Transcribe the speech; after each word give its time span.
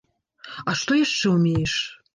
А 0.73 0.75
што 0.79 0.99
яшчэ 1.05 1.37
ўмееш? 1.39 1.81